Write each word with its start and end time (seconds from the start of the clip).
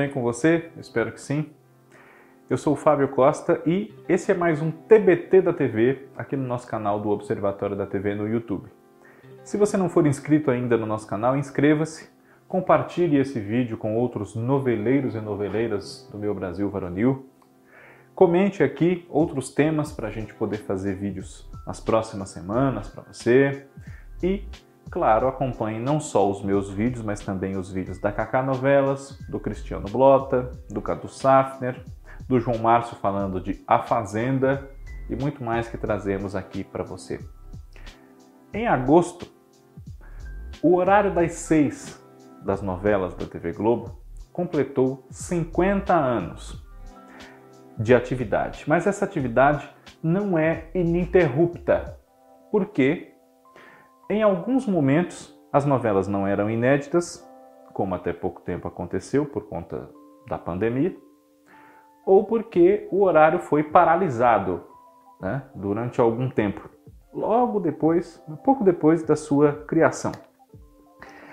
Bem 0.00 0.08
com 0.08 0.22
você? 0.22 0.70
Espero 0.78 1.12
que 1.12 1.20
sim. 1.20 1.50
Eu 2.48 2.56
sou 2.56 2.72
o 2.72 2.76
Fábio 2.76 3.08
Costa 3.08 3.60
e 3.66 3.94
esse 4.08 4.32
é 4.32 4.34
mais 4.34 4.62
um 4.62 4.70
TBT 4.70 5.42
da 5.42 5.52
TV 5.52 6.06
aqui 6.16 6.38
no 6.38 6.46
nosso 6.46 6.66
canal 6.66 6.98
do 6.98 7.10
Observatório 7.10 7.76
da 7.76 7.86
TV 7.86 8.14
no 8.14 8.26
YouTube. 8.26 8.70
Se 9.44 9.58
você 9.58 9.76
não 9.76 9.90
for 9.90 10.06
inscrito 10.06 10.50
ainda 10.50 10.78
no 10.78 10.86
nosso 10.86 11.06
canal, 11.06 11.36
inscreva-se, 11.36 12.08
compartilhe 12.48 13.18
esse 13.18 13.38
vídeo 13.38 13.76
com 13.76 13.94
outros 13.94 14.34
noveleiros 14.34 15.14
e 15.14 15.20
noveleiras 15.20 16.08
do 16.10 16.16
meu 16.16 16.34
Brasil 16.34 16.70
varonil. 16.70 17.28
Comente 18.14 18.62
aqui 18.62 19.06
outros 19.10 19.52
temas 19.52 19.92
para 19.92 20.08
a 20.08 20.10
gente 20.10 20.32
poder 20.32 20.60
fazer 20.60 20.94
vídeos 20.94 21.46
nas 21.66 21.78
próximas 21.78 22.30
semanas 22.30 22.88
para 22.88 23.02
você. 23.02 23.66
E 24.22 24.44
Claro, 24.90 25.28
acompanhe 25.28 25.78
não 25.78 26.00
só 26.00 26.28
os 26.28 26.42
meus 26.42 26.68
vídeos, 26.68 27.04
mas 27.04 27.20
também 27.20 27.56
os 27.56 27.70
vídeos 27.70 28.00
da 28.00 28.10
Kaká 28.10 28.42
Novelas, 28.42 29.16
do 29.28 29.38
Cristiano 29.38 29.88
Blota, 29.88 30.50
do 30.68 30.82
Cadu 30.82 31.08
Safner, 31.08 31.84
do 32.28 32.40
João 32.40 32.58
Márcio 32.58 32.96
falando 32.96 33.40
de 33.40 33.62
A 33.68 33.78
Fazenda 33.78 34.68
e 35.08 35.14
muito 35.14 35.44
mais 35.44 35.68
que 35.68 35.78
trazemos 35.78 36.34
aqui 36.34 36.64
para 36.64 36.82
você. 36.82 37.20
Em 38.52 38.66
agosto, 38.66 39.28
o 40.60 40.74
horário 40.74 41.14
das 41.14 41.34
seis 41.34 42.02
das 42.44 42.60
novelas 42.60 43.14
da 43.14 43.26
TV 43.26 43.52
Globo 43.52 44.00
completou 44.32 45.06
50 45.10 45.94
anos 45.94 46.64
de 47.78 47.94
atividade. 47.94 48.64
Mas 48.66 48.88
essa 48.88 49.04
atividade 49.04 49.68
não 50.02 50.36
é 50.36 50.68
ininterrupta, 50.74 51.96
porque 52.50 53.09
em 54.10 54.22
alguns 54.22 54.66
momentos, 54.66 55.32
as 55.52 55.64
novelas 55.64 56.08
não 56.08 56.26
eram 56.26 56.50
inéditas, 56.50 57.24
como 57.72 57.94
até 57.94 58.12
pouco 58.12 58.40
tempo 58.40 58.66
aconteceu 58.66 59.24
por 59.24 59.48
conta 59.48 59.88
da 60.28 60.36
pandemia, 60.36 60.96
ou 62.04 62.24
porque 62.24 62.88
o 62.90 63.04
horário 63.04 63.38
foi 63.38 63.62
paralisado 63.62 64.64
né, 65.20 65.42
durante 65.54 66.00
algum 66.00 66.28
tempo, 66.28 66.68
logo 67.14 67.60
depois, 67.60 68.20
pouco 68.44 68.64
depois 68.64 69.04
da 69.04 69.14
sua 69.14 69.52
criação. 69.66 70.10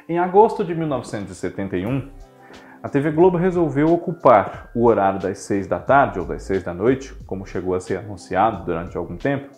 Em 0.08 0.20
agosto 0.20 0.64
de 0.64 0.75
1971, 0.75 2.11
a 2.83 2.88
TV 2.88 3.11
Globo 3.11 3.38
resolveu 3.38 3.92
ocupar 3.92 4.70
o 4.75 4.86
horário 4.86 5.20
das 5.20 5.39
seis 5.39 5.66
da 5.67 5.80
tarde 5.80 6.20
ou 6.20 6.25
das 6.25 6.44
seis 6.44 6.64
da 6.64 6.73
noite, 6.75 7.14
como 7.25 7.45
chegou 7.45 7.73
a 7.73 7.80
ser 7.80 7.98
anunciado 7.98 8.66
durante 8.66 8.95
algum 8.95 9.17
tempo, 9.17 9.50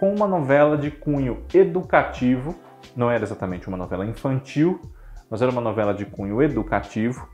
com 0.00 0.14
uma 0.14 0.26
novela 0.26 0.78
de 0.78 0.90
cunho 0.90 1.44
educativo, 1.52 2.56
não 2.96 3.10
era 3.10 3.22
exatamente 3.22 3.68
uma 3.68 3.76
novela 3.76 4.06
infantil, 4.06 4.80
mas 5.28 5.42
era 5.42 5.52
uma 5.52 5.60
novela 5.60 5.92
de 5.92 6.06
cunho 6.06 6.40
educativo, 6.40 7.28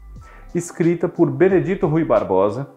escrita 0.53 1.09
por 1.09 1.31
Benedito 1.31 1.87
Rui 1.87 2.05
Barbosa 2.05 2.69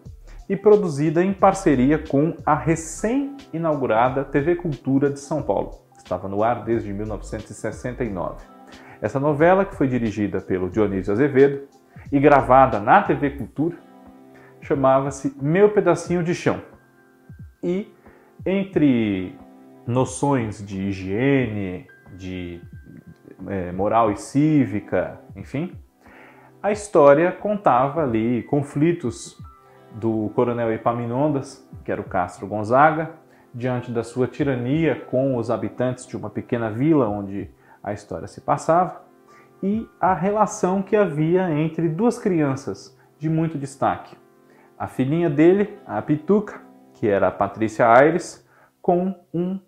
e 0.47 0.55
produzida 0.55 1.23
em 1.23 1.33
parceria 1.33 1.97
com 1.97 2.35
a 2.45 2.53
recém-inaugurada 2.53 4.23
TV 4.23 4.57
Cultura 4.57 5.09
de 5.09 5.19
São 5.19 5.41
Paulo. 5.41 5.71
Estava 5.97 6.27
no 6.27 6.43
ar 6.43 6.63
desde 6.63 6.93
1969. 6.93 8.45
Essa 9.01 9.19
novela, 9.19 9.65
que 9.65 9.75
foi 9.75 9.87
dirigida 9.87 10.39
pelo 10.39 10.69
Dionísio 10.69 11.13
Azevedo 11.13 11.67
e 12.11 12.19
gravada 12.19 12.79
na 12.79 13.01
TV 13.01 13.31
Cultura, 13.31 13.75
chamava-se 14.61 15.35
Meu 15.41 15.71
Pedacinho 15.71 16.23
de 16.23 16.35
Chão. 16.35 16.61
E 17.63 17.91
entre 18.45 19.35
noções 19.89 20.63
de 20.63 20.83
higiene, 20.83 21.87
de 22.15 22.61
é, 23.47 23.71
moral 23.71 24.11
e 24.11 24.17
cívica, 24.17 25.19
enfim. 25.35 25.75
A 26.61 26.71
história 26.71 27.31
contava 27.31 28.03
ali 28.03 28.43
conflitos 28.43 29.35
do 29.95 30.29
coronel 30.35 30.71
Epaminondas, 30.71 31.67
que 31.83 31.91
era 31.91 31.99
o 31.99 32.03
Castro 32.03 32.45
Gonzaga, 32.45 33.15
diante 33.51 33.89
da 33.89 34.03
sua 34.03 34.27
tirania 34.27 34.93
com 34.95 35.35
os 35.35 35.49
habitantes 35.49 36.05
de 36.05 36.15
uma 36.15 36.29
pequena 36.29 36.69
vila 36.69 37.09
onde 37.09 37.49
a 37.81 37.91
história 37.91 38.27
se 38.27 38.41
passava, 38.41 39.01
e 39.63 39.89
a 39.99 40.13
relação 40.13 40.83
que 40.83 40.95
havia 40.95 41.49
entre 41.49 41.89
duas 41.89 42.19
crianças 42.19 42.95
de 43.17 43.27
muito 43.27 43.57
destaque. 43.57 44.15
A 44.77 44.87
filhinha 44.87 45.31
dele, 45.31 45.79
a 45.83 45.99
Pituca, 45.99 46.61
que 46.93 47.07
era 47.07 47.29
a 47.29 47.31
Patrícia 47.31 47.87
Aires, 47.87 48.47
com 48.81 49.15
um 49.33 49.59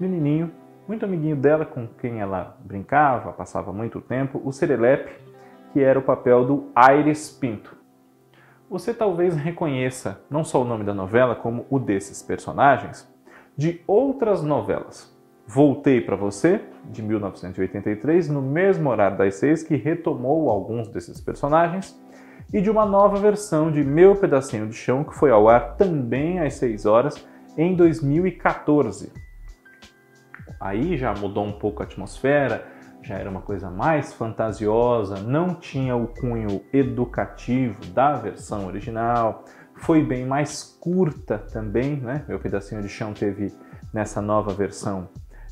menininho, 0.00 0.50
muito 0.86 1.04
amiguinho 1.04 1.36
dela, 1.36 1.66
com 1.66 1.86
quem 1.86 2.20
ela 2.20 2.56
brincava, 2.64 3.32
passava 3.32 3.72
muito 3.72 4.00
tempo, 4.00 4.40
o 4.44 4.52
Serelepe, 4.52 5.12
que 5.72 5.80
era 5.80 5.98
o 5.98 6.02
papel 6.02 6.46
do 6.46 6.70
Aires 6.74 7.30
Pinto. 7.30 7.76
Você 8.70 8.94
talvez 8.94 9.36
reconheça 9.36 10.22
não 10.30 10.44
só 10.44 10.62
o 10.62 10.64
nome 10.64 10.84
da 10.84 10.94
novela, 10.94 11.34
como 11.34 11.66
o 11.68 11.78
desses 11.78 12.22
personagens, 12.22 13.06
de 13.56 13.82
outras 13.86 14.42
novelas. 14.42 15.14
Voltei 15.46 16.00
para 16.00 16.16
você, 16.16 16.62
de 16.84 17.02
1983, 17.02 18.28
no 18.28 18.40
mesmo 18.40 18.88
horário 18.90 19.18
das 19.18 19.34
seis, 19.34 19.62
que 19.62 19.76
retomou 19.76 20.50
alguns 20.50 20.88
desses 20.88 21.20
personagens, 21.20 21.98
e 22.52 22.60
de 22.60 22.70
uma 22.70 22.86
nova 22.86 23.18
versão 23.18 23.70
de 23.70 23.84
Meu 23.84 24.16
Pedacinho 24.16 24.66
de 24.68 24.74
Chão, 24.74 25.04
que 25.04 25.14
foi 25.14 25.30
ao 25.30 25.48
ar 25.48 25.76
também 25.76 26.40
às 26.40 26.54
6 26.54 26.86
horas, 26.86 27.26
em 27.58 27.74
2014 27.74 29.27
aí 30.60 30.96
já 30.96 31.14
mudou 31.14 31.44
um 31.44 31.52
pouco 31.52 31.82
a 31.82 31.86
atmosfera, 31.86 32.66
já 33.02 33.16
era 33.16 33.30
uma 33.30 33.40
coisa 33.40 33.70
mais 33.70 34.12
fantasiosa, 34.12 35.20
não 35.20 35.54
tinha 35.54 35.96
o 35.96 36.08
cunho 36.08 36.62
educativo 36.72 37.84
da 37.92 38.14
versão 38.14 38.66
original, 38.66 39.44
foi 39.76 40.02
bem 40.02 40.26
mais 40.26 40.76
curta 40.80 41.38
também, 41.38 41.96
né? 41.96 42.24
Meu 42.28 42.38
pedacinho 42.38 42.82
de 42.82 42.88
chão 42.88 43.12
teve 43.12 43.52
nessa 43.92 44.20
nova 44.20 44.52
versão 44.52 45.08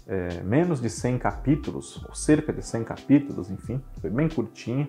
é, 0.06 0.42
menos 0.42 0.80
de 0.80 0.90
100 0.90 1.18
capítulos, 1.18 2.04
ou 2.04 2.14
cerca 2.14 2.52
de 2.52 2.62
100 2.62 2.84
capítulos, 2.84 3.50
enfim, 3.50 3.82
foi 4.00 4.10
bem 4.10 4.28
curtinha. 4.28 4.88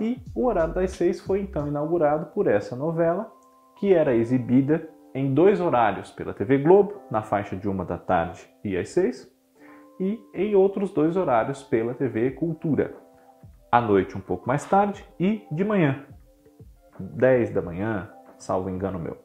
E 0.00 0.20
o 0.34 0.46
Horário 0.46 0.74
das 0.74 0.92
Seis 0.92 1.20
foi 1.20 1.40
então 1.40 1.68
inaugurado 1.68 2.26
por 2.26 2.46
essa 2.46 2.74
novela, 2.74 3.30
que 3.78 3.92
era 3.92 4.14
exibida 4.14 4.88
em 5.14 5.34
dois 5.34 5.60
horários 5.60 6.10
pela 6.10 6.32
TV 6.32 6.58
Globo, 6.58 7.02
na 7.10 7.22
faixa 7.22 7.56
de 7.56 7.68
uma 7.68 7.84
da 7.84 7.98
tarde 7.98 8.48
e 8.64 8.76
às 8.76 8.88
seis, 8.90 9.30
e 10.00 10.18
em 10.34 10.54
outros 10.54 10.90
dois 10.92 11.16
horários 11.16 11.62
pela 11.62 11.94
TV 11.94 12.30
Cultura, 12.32 12.94
à 13.70 13.80
noite 13.80 14.16
um 14.16 14.20
pouco 14.20 14.46
mais 14.48 14.64
tarde 14.64 15.04
e 15.18 15.46
de 15.50 15.64
manhã, 15.64 16.04
10 16.98 17.50
da 17.50 17.62
manhã, 17.62 18.10
salvo 18.38 18.70
engano 18.70 18.98
meu. 18.98 19.16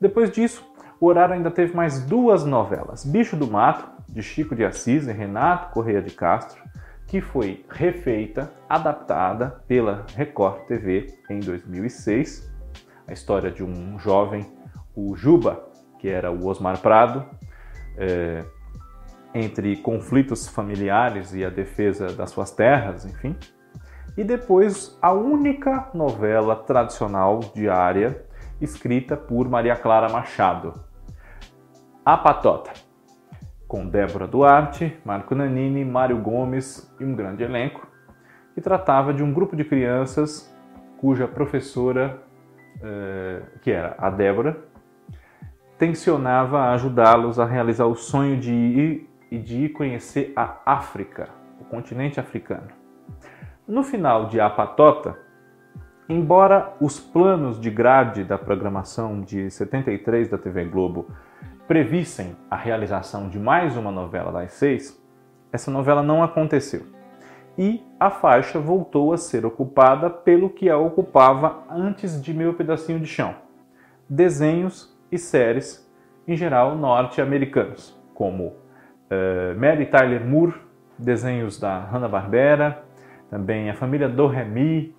Depois 0.00 0.30
disso, 0.30 0.64
o 1.00 1.06
horário 1.06 1.34
ainda 1.34 1.50
teve 1.50 1.74
mais 1.74 2.04
duas 2.04 2.44
novelas: 2.44 3.04
Bicho 3.04 3.36
do 3.36 3.46
Mato, 3.46 3.88
de 4.08 4.22
Chico 4.22 4.54
de 4.54 4.64
Assis 4.64 5.06
e 5.06 5.12
Renato 5.12 5.72
Correia 5.72 6.00
de 6.00 6.14
Castro, 6.14 6.62
que 7.06 7.20
foi 7.20 7.64
refeita, 7.68 8.52
adaptada 8.68 9.62
pela 9.66 10.06
Record 10.16 10.66
TV 10.66 11.06
em 11.28 11.40
2006. 11.40 12.52
A 13.06 13.12
história 13.12 13.50
de 13.50 13.62
um 13.62 13.98
jovem 13.98 14.46
o 14.94 15.16
Juba, 15.16 15.68
que 15.98 16.08
era 16.08 16.30
o 16.30 16.46
Osmar 16.46 16.80
Prado, 16.80 17.24
é, 17.96 18.44
entre 19.34 19.76
conflitos 19.76 20.48
familiares 20.48 21.34
e 21.34 21.44
a 21.44 21.50
defesa 21.50 22.12
das 22.12 22.30
suas 22.30 22.50
terras, 22.50 23.04
enfim. 23.04 23.36
E 24.16 24.22
depois 24.22 24.96
a 25.02 25.12
única 25.12 25.90
novela 25.92 26.54
tradicional 26.54 27.40
diária 27.54 28.24
escrita 28.60 29.16
por 29.16 29.48
Maria 29.48 29.74
Clara 29.74 30.08
Machado, 30.08 30.72
A 32.04 32.16
Patota, 32.16 32.70
com 33.66 33.88
Débora 33.88 34.28
Duarte, 34.28 34.96
Marco 35.04 35.34
Nanini, 35.34 35.84
Mário 35.84 36.18
Gomes 36.18 36.88
e 37.00 37.04
um 37.04 37.14
grande 37.16 37.42
elenco, 37.42 37.88
que 38.54 38.60
tratava 38.60 39.12
de 39.12 39.22
um 39.22 39.32
grupo 39.32 39.56
de 39.56 39.64
crianças 39.64 40.54
cuja 40.98 41.26
professora, 41.26 42.22
eh, 42.80 43.42
que 43.62 43.72
era 43.72 43.96
a 43.98 44.08
Débora, 44.10 44.56
tensionava 45.78 46.70
ajudá-los 46.72 47.38
a 47.38 47.44
realizar 47.44 47.86
o 47.86 47.94
sonho 47.94 48.38
de 48.38 48.52
ir 48.52 49.10
e 49.30 49.38
de 49.38 49.64
ir 49.64 49.68
conhecer 49.70 50.32
a 50.36 50.58
África, 50.64 51.28
o 51.60 51.64
continente 51.64 52.20
africano. 52.20 52.68
No 53.66 53.82
final 53.82 54.26
de 54.26 54.40
A 54.40 54.48
Patota, 54.48 55.18
embora 56.08 56.74
os 56.80 57.00
planos 57.00 57.58
de 57.58 57.70
grade 57.70 58.22
da 58.22 58.38
programação 58.38 59.20
de 59.22 59.50
73 59.50 60.28
da 60.28 60.38
TV 60.38 60.64
Globo 60.66 61.06
previssem 61.66 62.36
a 62.50 62.56
realização 62.56 63.28
de 63.28 63.38
mais 63.38 63.76
uma 63.76 63.90
novela 63.90 64.30
das 64.30 64.52
seis, 64.52 65.02
essa 65.52 65.70
novela 65.70 66.02
não 66.02 66.22
aconteceu. 66.22 66.82
E 67.56 67.82
a 67.98 68.10
faixa 68.10 68.58
voltou 68.58 69.12
a 69.12 69.16
ser 69.16 69.46
ocupada 69.46 70.10
pelo 70.10 70.50
que 70.50 70.68
a 70.68 70.76
ocupava 70.76 71.62
antes 71.70 72.20
de 72.20 72.34
Meu 72.34 72.54
Pedacinho 72.54 73.00
de 73.00 73.06
Chão: 73.06 73.34
desenhos 74.08 74.93
e 75.14 75.18
séries, 75.18 75.88
em 76.26 76.36
geral 76.36 76.76
norte-americanos, 76.76 77.98
como 78.14 78.48
uh, 78.48 79.58
Mary 79.58 79.86
Tyler 79.86 80.22
Moore, 80.24 80.54
desenhos 80.98 81.58
da 81.58 81.78
Hanna-Barbera, 81.78 82.84
também 83.30 83.70
a 83.70 83.74
família 83.74 84.08
do 84.08 84.26
Remy, 84.26 84.94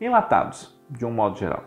enlatados, 0.00 0.80
de 0.88 1.04
um 1.04 1.10
modo 1.10 1.36
geral. 1.38 1.64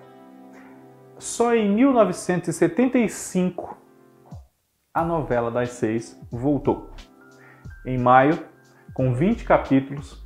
Só 1.18 1.53
em 1.56 1.74
1975 1.74 3.77
a 4.94 5.03
novela 5.03 5.50
das 5.50 5.71
seis 5.71 6.21
voltou. 6.31 6.91
Em 7.86 7.97
maio, 7.97 8.39
com 8.94 9.13
20 9.13 9.44
capítulos, 9.44 10.24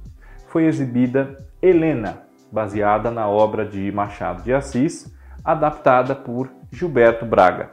foi 0.48 0.66
exibida 0.66 1.38
Helena, 1.62 2.24
baseada 2.52 3.10
na 3.10 3.28
obra 3.28 3.66
de 3.66 3.92
Machado 3.92 4.44
de 4.44 4.54
Assis, 4.54 5.12
adaptada 5.44 6.14
por 6.14 6.52
Gilberto 6.72 7.26
Braga, 7.26 7.70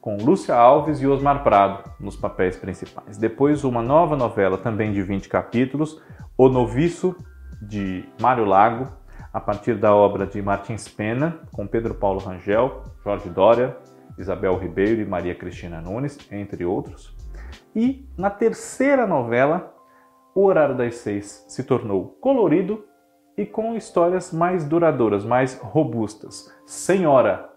com 0.00 0.16
Lúcia 0.16 0.54
Alves 0.54 1.00
e 1.00 1.06
Osmar 1.06 1.42
Prado 1.42 1.90
nos 1.98 2.16
papéis 2.16 2.56
principais. 2.56 3.16
Depois, 3.16 3.64
uma 3.64 3.82
nova 3.82 4.16
novela, 4.16 4.58
também 4.58 4.92
de 4.92 5.02
20 5.02 5.28
capítulos, 5.28 6.00
O 6.36 6.48
Noviço, 6.48 7.16
de 7.60 8.04
Mário 8.20 8.44
Lago, 8.44 8.88
a 9.32 9.40
partir 9.40 9.74
da 9.74 9.94
obra 9.94 10.26
de 10.26 10.40
Martins 10.40 10.86
Pena, 10.86 11.40
com 11.52 11.66
Pedro 11.66 11.94
Paulo 11.94 12.20
Rangel, 12.20 12.84
Jorge 13.02 13.28
Dória, 13.28 13.76
Isabel 14.18 14.56
Ribeiro 14.56 15.00
e 15.00 15.06
Maria 15.06 15.34
Cristina 15.34 15.80
Nunes, 15.80 16.18
entre 16.30 16.64
outros. 16.64 17.16
E 17.74 18.08
na 18.16 18.30
terceira 18.30 19.06
novela, 19.06 19.74
O 20.34 20.44
Horário 20.44 20.76
das 20.76 20.96
Seis 20.96 21.44
se 21.48 21.64
tornou 21.64 22.16
colorido 22.20 22.84
e 23.36 23.44
com 23.44 23.76
histórias 23.76 24.32
mais 24.32 24.64
duradouras, 24.64 25.24
mais 25.24 25.58
robustas. 25.58 26.52
Senhora, 26.66 27.53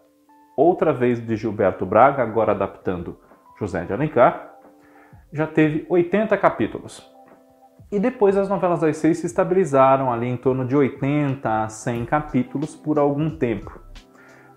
outra 0.58 0.92
vez 0.92 1.26
de 1.26 1.36
Gilberto 1.36 1.86
Braga, 1.86 2.24
agora 2.24 2.52
adaptando 2.52 3.20
José 3.60 3.86
de 3.86 3.94
Alencar, 3.94 4.56
já 5.32 5.46
teve 5.46 5.86
80 5.88 6.36
capítulos. 6.38 7.16
E 7.92 8.00
depois 8.00 8.36
as 8.36 8.50
novelas 8.50 8.82
das 8.82 8.98
seis 8.98 9.20
se 9.20 9.28
estabilizaram 9.28 10.12
ali 10.12 10.28
em 10.28 10.36
torno 10.36 10.66
de 10.66 10.76
80 10.76 11.64
a 11.64 11.70
100 11.70 12.06
capítulos 12.06 12.76
por 12.76 12.98
algum 12.98 13.30
tempo. 13.30 13.80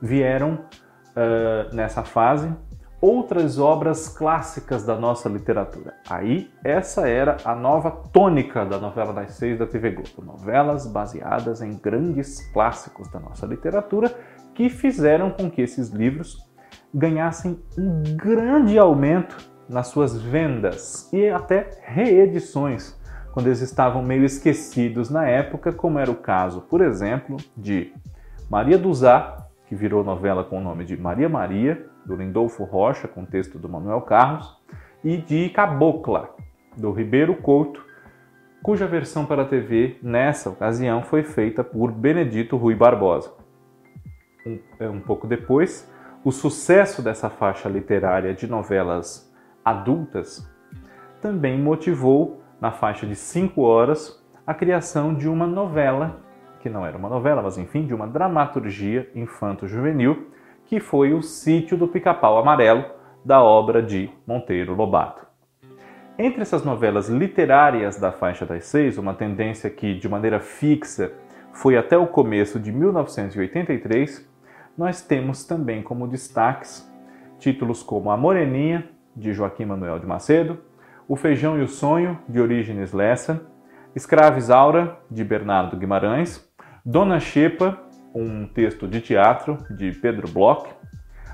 Vieram 0.01 0.55
uh, 0.55 1.75
nessa 1.75 2.03
fase 2.03 2.53
outras 3.01 3.59
obras 3.59 4.09
clássicas 4.09 4.85
da 4.85 4.95
nossa 4.95 5.29
literatura. 5.29 5.95
Aí, 6.09 6.51
essa 6.63 7.09
era 7.09 7.39
a 7.45 7.55
nova 7.55 7.91
tônica 7.91 8.65
da 8.67 8.79
novela 8.79 9.13
das 9.13 9.33
seis 9.33 9.59
da 9.59 9.67
TV 9.67 9.93
Globo. 9.93 10.23
Novelas 10.23 10.87
baseadas 10.87 11.63
em 11.63 11.79
grandes 11.79 12.47
clássicos 12.53 13.09
da 13.09 13.19
nossa 13.19 13.47
literatura 13.47 14.15
que 14.61 14.69
fizeram 14.69 15.31
com 15.31 15.51
que 15.51 15.63
esses 15.63 15.89
livros 15.89 16.47
ganhassem 16.93 17.59
um 17.79 18.03
grande 18.15 18.79
aumento 18.79 19.39
nas 19.67 19.87
suas 19.87 20.21
vendas 20.21 21.11
e 21.15 21.31
até 21.31 21.71
reedições, 21.83 22.95
quando 23.33 23.47
eles 23.47 23.63
estavam 23.63 24.03
meio 24.03 24.23
esquecidos 24.23 25.09
na 25.09 25.27
época, 25.27 25.73
como 25.73 25.99
era 25.99 26.11
o 26.11 26.15
caso, 26.15 26.61
por 26.61 26.83
exemplo, 26.83 27.39
de 27.57 27.95
Maria 28.51 28.77
Duzá, 28.77 29.47
que 29.67 29.75
virou 29.75 30.05
novela 30.05 30.45
com 30.45 30.59
o 30.59 30.63
nome 30.63 30.85
de 30.85 30.95
Maria 30.95 31.31
Maria, 31.31 31.87
do 32.05 32.15
Lindolfo 32.15 32.63
Rocha, 32.65 33.09
com 33.09 33.25
texto 33.25 33.59
do 33.59 33.67
Manuel 33.67 34.03
Carlos, 34.03 34.59
e 35.03 35.17
de 35.17 35.49
Cabocla, 35.49 36.35
do 36.77 36.93
Ribeiro 36.93 37.35
Couto, 37.37 37.83
cuja 38.63 38.87
versão 38.87 39.25
para 39.25 39.41
a 39.41 39.47
TV, 39.47 39.97
nessa 40.03 40.51
ocasião, 40.51 41.03
foi 41.03 41.23
feita 41.23 41.65
por 41.65 41.91
Benedito 41.91 42.59
Rui 42.59 42.75
Barbosa. 42.75 43.40
Um, 44.47 44.59
é, 44.79 44.89
um 44.89 45.01
pouco 45.01 45.27
depois, 45.27 45.91
o 46.25 46.31
sucesso 46.31 47.03
dessa 47.03 47.31
faixa 47.31 47.69
literária 47.69 48.35
de 48.35 48.47
novelas 48.47 49.33
adultas 49.65 50.49
também 51.21 51.59
motivou, 51.59 52.43
na 52.61 52.71
faixa 52.71 53.07
de 53.07 53.15
5 53.15 53.61
horas, 53.63 54.23
a 54.47 54.53
criação 54.53 55.15
de 55.15 55.29
uma 55.29 55.47
novela, 55.47 56.21
que 56.61 56.69
não 56.69 56.85
era 56.85 56.97
uma 56.97 57.09
novela, 57.09 57.43
mas 57.43 57.57
enfim, 57.57 57.87
de 57.87 57.95
uma 57.95 58.07
dramaturgia 58.07 59.11
infanto-juvenil, 59.15 60.29
que 60.67 60.79
foi 60.81 61.13
o 61.13 61.23
Sítio 61.23 61.77
do 61.77 61.89
Pica-Pau 61.89 62.39
Amarelo, 62.39 62.85
da 63.25 63.43
obra 63.43 63.83
de 63.83 64.11
Monteiro 64.27 64.75
Lobato. 64.75 65.27
Entre 66.19 66.43
essas 66.43 66.65
novelas 66.65 67.09
literárias 67.09 67.99
da 67.99 68.13
faixa 68.13 68.45
das 68.45 68.65
seis, 68.67 68.99
uma 68.99 69.15
tendência 69.15 69.71
que, 69.71 69.95
de 69.95 70.09
maneira 70.09 70.39
fixa, 70.39 71.13
foi 71.53 71.77
até 71.77 71.97
o 71.97 72.07
começo 72.07 72.61
de 72.61 72.71
1983, 72.71 74.30
nós 74.81 75.03
temos 75.03 75.45
também 75.45 75.83
como 75.83 76.09
destaques 76.09 76.91
títulos 77.39 77.83
como 77.83 78.11
A 78.11 78.17
Moreninha, 78.17 78.89
de 79.15 79.31
Joaquim 79.31 79.67
Manuel 79.67 79.99
de 79.99 80.07
Macedo, 80.07 80.59
O 81.07 81.17
Feijão 81.17 81.59
e 81.59 81.63
o 81.63 81.69
Sonho, 81.69 82.19
de 82.27 82.41
Orígenes 82.41 82.95
Lessa, 82.95 83.47
Escrava 83.95 84.39
Isaura, 84.39 84.97
de 85.11 85.23
Bernardo 85.23 85.77
Guimarães, 85.77 86.51
Dona 86.83 87.21
Xepa, 87.21 87.79
um 88.15 88.47
texto 88.47 88.89
de 88.89 89.03
teatro 89.03 89.59
de 89.69 89.93
Pedro 89.93 90.31
Bloch, 90.31 90.67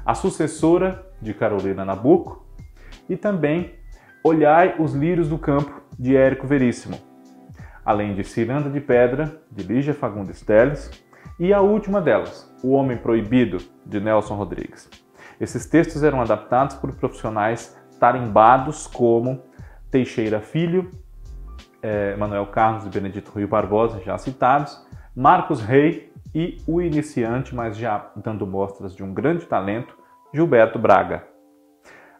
A 0.05 0.13
Sucessora 0.13 1.07
de 1.23 1.33
Carolina 1.33 1.85
Nabuco 1.85 2.45
e 3.09 3.17
também 3.17 3.77
Olhai 4.25 4.75
os 4.77 4.93
Lírios 4.93 5.29
do 5.29 5.39
Campo 5.39 5.83
de 5.97 6.17
Érico 6.17 6.49
Veríssimo, 6.49 6.99
além 7.85 8.13
de 8.13 8.25
Ciranda 8.25 8.69
de 8.69 8.81
Pedra 8.81 9.41
de 9.53 9.63
Lígia 9.63 9.95
Fagundes 9.95 10.41
Telles 10.41 11.06
e 11.39 11.53
a 11.53 11.61
última 11.61 12.01
delas, 12.01 12.51
O 12.63 12.73
Homem 12.73 12.97
Proibido 12.97 13.59
de 13.85 14.01
Nelson 14.01 14.35
Rodrigues. 14.35 14.89
Esses 15.39 15.67
textos 15.67 16.03
eram 16.03 16.21
adaptados 16.21 16.77
por 16.77 16.95
profissionais 16.95 17.77
tarimbados 18.01 18.87
como 18.87 19.43
Teixeira 19.91 20.41
Filho, 20.41 20.91
eh, 21.83 22.17
Manuel 22.17 22.47
Carlos 22.47 22.87
e 22.87 22.89
Benedito 22.89 23.31
Rui 23.31 23.47
Barbosa, 23.47 24.01
já 24.01 24.17
citados, 24.17 24.83
Marcos 25.15 25.61
Rey 25.61 26.11
e 26.35 26.59
o 26.67 26.81
iniciante, 26.81 27.55
mas 27.55 27.77
já 27.77 28.11
dando 28.17 28.47
mostras 28.47 28.95
de 28.95 29.05
um 29.05 29.13
grande 29.13 29.47
talento, 29.47 29.97
Gilberto 30.33 30.79
Braga. 30.79 31.25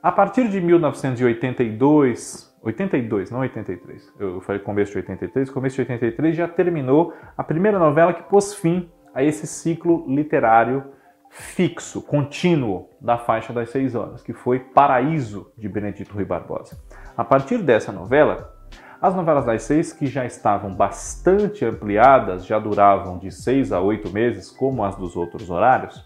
A 0.03 0.13
partir 0.13 0.49
de 0.49 0.61
1982, 0.61 2.55
82, 2.63 3.31
não 3.31 3.41
83, 3.41 4.13
eu 4.19 4.41
falei 4.41 4.61
começo 4.61 4.93
de 4.93 4.99
83, 4.99 5.51
começo 5.51 5.77
de 5.77 5.83
83 5.83 6.37
já 6.37 6.47
terminou 6.47 7.15
a 7.37 7.43
primeira 7.43 7.79
novela 7.79 8.13
que 8.13 8.23
pôs 8.23 8.55
fim 8.55 8.91
a 9.17 9.23
esse 9.23 9.47
ciclo 9.47 10.05
literário 10.07 10.93
fixo, 11.31 12.03
contínuo 12.03 12.91
da 13.01 13.17
faixa 13.17 13.51
das 13.51 13.71
seis 13.71 13.95
horas, 13.95 14.23
que 14.23 14.35
foi 14.35 14.59
Paraíso 14.61 15.51
de 15.57 15.67
Benedito 15.71 16.13
Rui 16.13 16.27
Barbosa. 16.27 16.79
A 17.17 17.25
partir 17.25 17.57
dessa 17.63 17.91
novela, 17.91 18.55
as 19.01 19.15
novelas 19.15 19.47
das 19.47 19.63
seis, 19.63 19.91
que 19.91 20.07
já 20.07 20.27
estavam 20.27 20.75
bastante 20.75 21.65
ampliadas, 21.65 22.45
já 22.45 22.59
duravam 22.59 23.17
de 23.17 23.31
seis 23.31 23.73
a 23.73 23.81
oito 23.81 24.13
meses, 24.13 24.51
como 24.51 24.85
as 24.85 24.97
dos 24.97 25.17
outros 25.17 25.49
horários, 25.49 26.05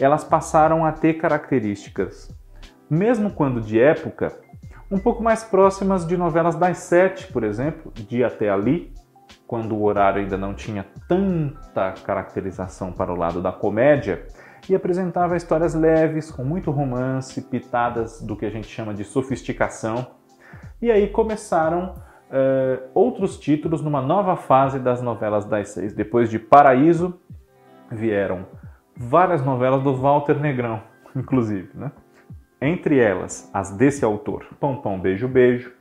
elas 0.00 0.24
passaram 0.24 0.86
a 0.86 0.92
ter 0.92 1.14
características, 1.14 2.34
mesmo 2.88 3.30
quando 3.30 3.60
de 3.60 3.78
época, 3.78 4.40
um 4.90 4.98
pouco 4.98 5.22
mais 5.22 5.44
próximas 5.44 6.06
de 6.06 6.16
novelas 6.16 6.56
das 6.56 6.78
sete, 6.78 7.30
por 7.30 7.44
exemplo, 7.44 7.92
de 7.94 8.24
Até 8.24 8.48
Ali, 8.48 8.94
quando 9.50 9.74
o 9.74 9.82
horário 9.82 10.22
ainda 10.22 10.38
não 10.38 10.54
tinha 10.54 10.86
tanta 11.08 11.90
caracterização 12.04 12.92
para 12.92 13.12
o 13.12 13.16
lado 13.16 13.42
da 13.42 13.50
comédia, 13.50 14.24
e 14.68 14.76
apresentava 14.76 15.36
histórias 15.36 15.74
leves, 15.74 16.30
com 16.30 16.44
muito 16.44 16.70
romance, 16.70 17.42
pitadas 17.42 18.22
do 18.22 18.36
que 18.36 18.46
a 18.46 18.50
gente 18.50 18.68
chama 18.68 18.94
de 18.94 19.02
sofisticação. 19.02 20.06
E 20.80 20.88
aí 20.88 21.08
começaram 21.08 21.94
uh, 22.30 22.88
outros 22.94 23.40
títulos 23.40 23.82
numa 23.82 24.00
nova 24.00 24.36
fase 24.36 24.78
das 24.78 25.02
novelas 25.02 25.44
das 25.44 25.70
seis. 25.70 25.92
Depois 25.92 26.30
de 26.30 26.38
Paraíso, 26.38 27.18
vieram 27.90 28.46
várias 28.96 29.44
novelas 29.44 29.82
do 29.82 29.96
Walter 29.96 30.38
Negrão, 30.38 30.80
inclusive, 31.16 31.70
né? 31.74 31.90
Entre 32.62 33.00
elas, 33.00 33.50
as 33.52 33.72
desse 33.72 34.04
autor, 34.04 34.46
Pão 34.60 35.00
Beijo 35.00 35.26
Beijo, 35.26 35.72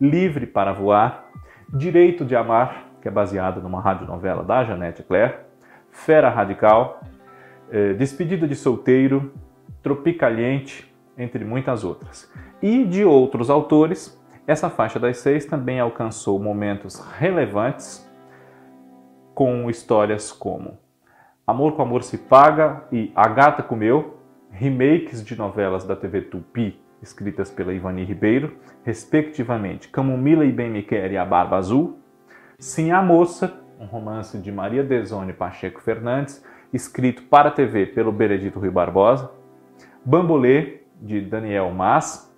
Livre 0.00 0.44
para 0.44 0.72
Voar, 0.72 1.26
Direito 1.72 2.24
de 2.24 2.34
Amar, 2.34 2.90
que 3.02 3.08
é 3.08 3.10
baseada 3.10 3.60
numa 3.60 3.80
radionovela 3.80 4.44
da 4.44 4.64
Janete 4.64 5.02
Claire, 5.02 5.34
Fera 5.90 6.30
Radical, 6.30 7.02
eh, 7.70 7.92
Despedida 7.94 8.46
de 8.46 8.54
Solteiro, 8.54 9.32
Tropicaliente, 9.82 10.90
entre 11.18 11.44
muitas 11.44 11.84
outras. 11.84 12.32
E 12.62 12.84
de 12.84 13.04
outros 13.04 13.50
autores, 13.50 14.18
essa 14.46 14.70
faixa 14.70 14.98
das 14.98 15.18
seis 15.18 15.44
também 15.44 15.80
alcançou 15.80 16.38
momentos 16.38 16.98
relevantes 17.18 18.08
com 19.34 19.68
histórias 19.68 20.30
como 20.30 20.78
Amor 21.44 21.72
com 21.72 21.82
Amor 21.82 22.04
se 22.04 22.16
Paga 22.16 22.84
e 22.92 23.10
A 23.16 23.28
Gata 23.28 23.62
Comeu, 23.62 24.18
remakes 24.50 25.24
de 25.24 25.36
novelas 25.36 25.84
da 25.84 25.96
TV 25.96 26.22
Tupi 26.22 26.80
escritas 27.02 27.50
pela 27.50 27.74
Ivani 27.74 28.04
Ribeiro, 28.04 28.56
respectivamente 28.84 29.88
Camomila 29.88 30.44
e 30.44 30.52
Bem 30.52 30.70
Me 30.70 30.82
Quer 30.82 31.10
e 31.10 31.18
A 31.18 31.24
Barba 31.24 31.56
Azul, 31.56 31.98
Sim 32.62 32.92
a 32.92 33.02
Moça, 33.02 33.60
um 33.76 33.86
romance 33.86 34.38
de 34.38 34.52
Maria 34.52 34.84
Desone 34.84 35.32
Pacheco 35.32 35.80
Fernandes, 35.80 36.44
escrito 36.72 37.24
para 37.24 37.48
a 37.48 37.52
TV 37.52 37.86
pelo 37.86 38.12
Benedito 38.12 38.60
Rui 38.60 38.70
Barbosa, 38.70 39.32
Bambolê, 40.04 40.82
de 41.00 41.20
Daniel 41.22 41.72
Mas, 41.72 42.32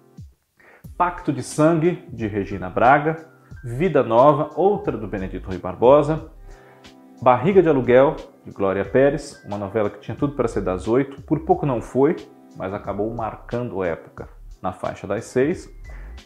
Pacto 0.96 1.30
de 1.30 1.42
Sangue, 1.42 2.08
de 2.10 2.26
Regina 2.26 2.70
Braga, 2.70 3.28
Vida 3.62 4.02
Nova, 4.02 4.48
outra 4.56 4.96
do 4.96 5.06
Benedito 5.06 5.46
Rui 5.46 5.58
Barbosa, 5.58 6.30
Barriga 7.20 7.62
de 7.62 7.68
Aluguel, 7.68 8.16
de 8.46 8.50
Glória 8.50 8.82
Pérez, 8.82 9.44
uma 9.44 9.58
novela 9.58 9.90
que 9.90 10.00
tinha 10.00 10.16
tudo 10.16 10.34
para 10.34 10.48
ser 10.48 10.62
das 10.62 10.88
oito, 10.88 11.20
por 11.20 11.40
pouco 11.40 11.66
não 11.66 11.82
foi, 11.82 12.16
mas 12.56 12.72
acabou 12.72 13.14
marcando 13.14 13.84
época 13.84 14.26
na 14.62 14.72
faixa 14.72 15.06
das 15.06 15.26
seis, 15.26 15.70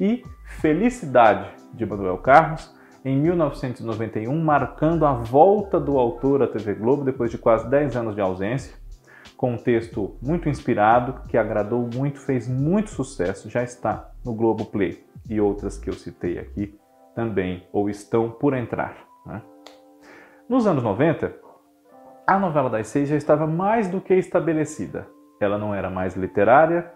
e 0.00 0.22
Felicidade, 0.44 1.50
de 1.74 1.84
Manuel 1.84 2.18
Carlos, 2.18 2.77
em 3.04 3.16
1991, 3.16 4.36
marcando 4.42 5.06
a 5.06 5.12
volta 5.12 5.78
do 5.78 5.98
autor 5.98 6.42
à 6.42 6.46
TV 6.46 6.74
Globo 6.74 7.04
depois 7.04 7.30
de 7.30 7.38
quase 7.38 7.68
10 7.68 7.96
anos 7.96 8.14
de 8.14 8.20
ausência, 8.20 8.76
com 9.36 9.52
um 9.52 9.56
texto 9.56 10.16
muito 10.20 10.48
inspirado, 10.48 11.22
que 11.28 11.36
agradou 11.36 11.88
muito, 11.94 12.20
fez 12.20 12.48
muito 12.48 12.90
sucesso, 12.90 13.48
já 13.48 13.62
está 13.62 14.10
no 14.24 14.34
Globo 14.34 14.64
Play 14.64 15.04
e 15.30 15.40
outras 15.40 15.78
que 15.78 15.88
eu 15.88 15.94
citei 15.94 16.38
aqui 16.38 16.76
também, 17.14 17.66
ou 17.72 17.88
estão 17.88 18.30
por 18.30 18.54
entrar. 18.54 18.96
Né? 19.24 19.42
Nos 20.48 20.66
anos 20.66 20.82
90, 20.82 21.32
a 22.26 22.38
novela 22.38 22.68
das 22.68 22.88
seis 22.88 23.08
já 23.08 23.16
estava 23.16 23.46
mais 23.46 23.88
do 23.88 24.00
que 24.00 24.14
estabelecida. 24.14 25.06
Ela 25.40 25.56
não 25.56 25.74
era 25.74 25.88
mais 25.88 26.16
literária, 26.16 26.92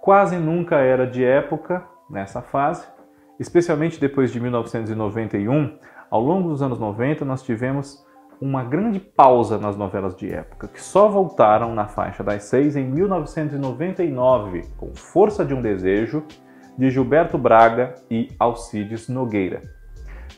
quase 0.00 0.36
nunca 0.36 0.76
era 0.76 1.06
de 1.06 1.24
época 1.24 1.86
nessa 2.08 2.40
fase, 2.40 2.86
especialmente 3.38 4.00
depois 4.00 4.32
de 4.32 4.40
1991. 4.40 5.78
Ao 6.10 6.20
longo 6.20 6.48
dos 6.48 6.62
anos 6.62 6.78
90, 6.78 7.24
nós 7.24 7.42
tivemos 7.42 8.04
uma 8.40 8.62
grande 8.62 9.00
pausa 9.00 9.58
nas 9.58 9.76
novelas 9.76 10.14
de 10.14 10.30
época, 10.30 10.68
que 10.68 10.80
só 10.80 11.08
voltaram 11.08 11.74
na 11.74 11.86
faixa 11.86 12.22
das 12.22 12.44
seis 12.44 12.76
em 12.76 12.84
1999, 12.84 14.62
com 14.76 14.94
Força 14.94 15.44
de 15.44 15.54
um 15.54 15.62
Desejo, 15.62 16.22
de 16.76 16.90
Gilberto 16.90 17.38
Braga 17.38 17.94
e 18.10 18.28
Alcides 18.38 19.08
Nogueira. 19.08 19.62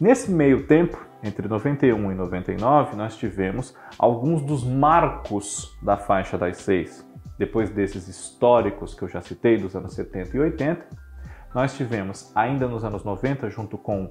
Nesse 0.00 0.30
meio 0.30 0.66
tempo, 0.66 1.04
entre 1.22 1.48
91 1.48 2.12
e 2.12 2.14
99, 2.14 2.96
nós 2.96 3.16
tivemos 3.16 3.76
alguns 3.98 4.42
dos 4.42 4.64
marcos 4.64 5.76
da 5.82 5.96
faixa 5.96 6.38
das 6.38 6.58
seis. 6.58 7.04
Depois 7.36 7.70
desses 7.70 8.06
históricos 8.06 8.94
que 8.94 9.02
eu 9.02 9.08
já 9.08 9.20
citei, 9.20 9.58
dos 9.58 9.74
anos 9.74 9.94
70 9.94 10.36
e 10.36 10.40
80, 10.40 10.86
nós 11.54 11.76
tivemos, 11.76 12.30
ainda 12.34 12.68
nos 12.68 12.84
anos 12.84 13.04
90, 13.04 13.48
junto 13.50 13.78
com 13.78 14.10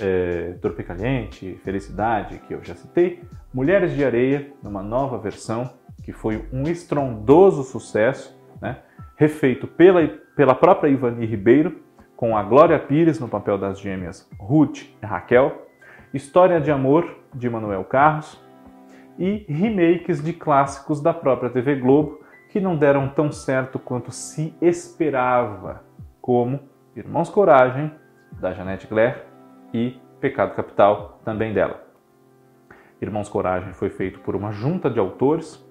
é, 0.00 0.54
Tropicaliente, 0.60 1.60
Felicidade, 1.64 2.38
que 2.38 2.54
eu 2.54 2.62
já 2.62 2.74
citei, 2.74 3.22
Mulheres 3.52 3.94
de 3.94 4.04
Areia, 4.04 4.52
numa 4.62 4.82
nova 4.82 5.18
versão, 5.18 5.70
que 6.02 6.12
foi 6.12 6.46
um 6.52 6.62
estrondoso 6.64 7.62
sucesso, 7.62 8.38
né? 8.60 8.78
refeito 9.16 9.66
pela, 9.66 10.06
pela 10.36 10.54
própria 10.54 10.88
Ivani 10.88 11.26
Ribeiro, 11.26 11.82
com 12.16 12.36
a 12.36 12.42
Glória 12.42 12.78
Pires 12.78 13.20
no 13.20 13.28
papel 13.28 13.58
das 13.58 13.78
gêmeas 13.78 14.28
Ruth 14.38 14.82
e 15.02 15.06
Raquel, 15.06 15.66
História 16.12 16.60
de 16.60 16.70
Amor, 16.70 17.16
de 17.34 17.48
Manuel 17.48 17.84
Carlos, 17.84 18.40
e 19.18 19.44
remakes 19.48 20.22
de 20.22 20.32
clássicos 20.32 21.00
da 21.00 21.12
própria 21.12 21.50
TV 21.50 21.76
Globo, 21.76 22.20
que 22.50 22.60
não 22.60 22.76
deram 22.76 23.08
tão 23.08 23.30
certo 23.30 23.78
quanto 23.78 24.10
se 24.10 24.54
esperava, 24.60 25.84
como 26.20 26.60
Irmãos 26.98 27.30
Coragem, 27.30 27.92
da 28.40 28.52
Janete 28.52 28.88
Claire, 28.88 29.22
e 29.72 29.96
Pecado 30.20 30.56
Capital, 30.56 31.20
também 31.24 31.54
dela. 31.54 31.80
Irmãos 33.00 33.28
Coragem 33.28 33.72
foi 33.72 33.88
feito 33.88 34.18
por 34.18 34.34
uma 34.34 34.50
junta 34.50 34.90
de 34.90 34.98
autores, 34.98 35.64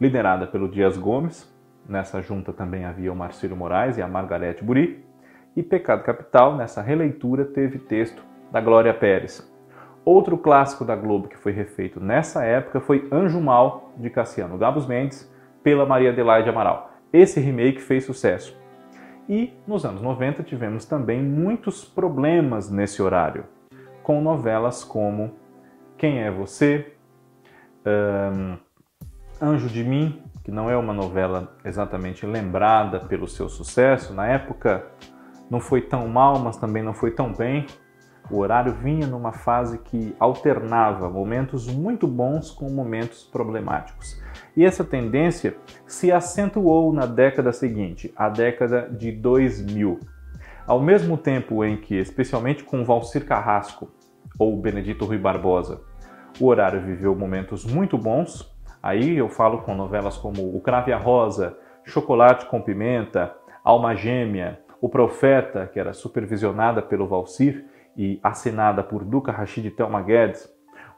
liderada 0.00 0.46
pelo 0.46 0.68
Dias 0.68 0.96
Gomes. 0.96 1.52
Nessa 1.88 2.22
junta 2.22 2.52
também 2.52 2.84
havia 2.84 3.12
o 3.12 3.16
Marcílio 3.16 3.56
Moraes 3.56 3.98
e 3.98 4.02
a 4.02 4.06
Margarete 4.06 4.62
Buri. 4.62 5.04
E 5.56 5.62
Pecado 5.64 6.04
Capital, 6.04 6.54
nessa 6.54 6.80
releitura, 6.80 7.44
teve 7.44 7.80
texto 7.80 8.22
da 8.52 8.60
Glória 8.60 8.94
Pérez. 8.94 9.52
Outro 10.04 10.38
clássico 10.38 10.84
da 10.84 10.94
Globo 10.94 11.26
que 11.26 11.36
foi 11.36 11.50
refeito 11.50 11.98
nessa 11.98 12.44
época 12.44 12.78
foi 12.78 13.08
Anjo 13.10 13.40
Mal, 13.40 13.92
de 13.96 14.08
Cassiano 14.08 14.56
Gabos 14.56 14.86
Mendes, 14.86 15.28
pela 15.64 15.84
Maria 15.84 16.10
Adelaide 16.10 16.48
Amaral. 16.48 16.92
Esse 17.12 17.40
remake 17.40 17.80
fez 17.80 18.04
sucesso. 18.04 18.60
E 19.30 19.56
nos 19.64 19.84
anos 19.84 20.02
90 20.02 20.42
tivemos 20.42 20.84
também 20.84 21.22
muitos 21.22 21.84
problemas 21.84 22.68
nesse 22.68 23.00
horário, 23.00 23.44
com 24.02 24.20
novelas 24.20 24.82
como 24.82 25.36
Quem 25.96 26.18
é 26.18 26.32
Você, 26.32 26.94
um, 27.86 28.56
Anjo 29.40 29.68
de 29.68 29.84
Mim, 29.84 30.20
que 30.42 30.50
não 30.50 30.68
é 30.68 30.76
uma 30.76 30.92
novela 30.92 31.56
exatamente 31.64 32.26
lembrada 32.26 32.98
pelo 32.98 33.28
seu 33.28 33.48
sucesso. 33.48 34.12
Na 34.12 34.26
época 34.26 34.84
não 35.48 35.60
foi 35.60 35.80
tão 35.80 36.08
mal, 36.08 36.40
mas 36.40 36.56
também 36.56 36.82
não 36.82 36.92
foi 36.92 37.12
tão 37.12 37.32
bem. 37.32 37.66
O 38.30 38.38
horário 38.38 38.72
vinha 38.72 39.08
numa 39.08 39.32
fase 39.32 39.78
que 39.78 40.14
alternava 40.20 41.10
momentos 41.10 41.66
muito 41.66 42.06
bons 42.06 42.50
com 42.50 42.70
momentos 42.70 43.24
problemáticos. 43.24 44.22
E 44.56 44.64
essa 44.64 44.84
tendência 44.84 45.56
se 45.84 46.12
acentuou 46.12 46.92
na 46.92 47.06
década 47.06 47.52
seguinte, 47.52 48.12
a 48.16 48.28
década 48.28 48.88
de 48.88 49.10
2000. 49.10 49.98
Ao 50.64 50.80
mesmo 50.80 51.16
tempo 51.16 51.64
em 51.64 51.76
que, 51.76 51.96
especialmente 51.96 52.62
com 52.62 52.84
Valcir 52.84 53.26
Carrasco 53.26 53.90
ou 54.38 54.56
Benedito 54.56 55.04
Rui 55.04 55.18
Barbosa, 55.18 55.80
o 56.38 56.46
horário 56.46 56.80
viveu 56.80 57.16
momentos 57.16 57.64
muito 57.64 57.98
bons, 57.98 58.56
aí 58.80 59.16
eu 59.16 59.28
falo 59.28 59.62
com 59.62 59.74
novelas 59.74 60.16
como 60.16 60.56
O 60.56 60.60
Crave 60.60 60.92
a 60.92 60.96
Rosa, 60.96 61.58
Chocolate 61.84 62.46
com 62.46 62.62
Pimenta, 62.62 63.34
Alma 63.64 63.96
Gêmea, 63.96 64.60
O 64.80 64.88
Profeta, 64.88 65.66
que 65.66 65.80
era 65.80 65.92
supervisionada 65.92 66.80
pelo 66.80 67.08
Valcir 67.08 67.64
e 67.96 68.18
assinada 68.22 68.82
por 68.82 69.04
Duca 69.04 69.32
Rachid 69.32 69.66
e 69.66 69.70
Thelma 69.70 70.02
Guedes, 70.02 70.48